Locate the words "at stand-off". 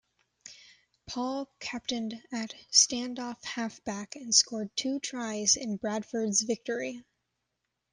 2.31-3.43